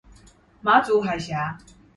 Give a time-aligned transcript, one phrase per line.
[0.63, 1.55] 馬祖海峽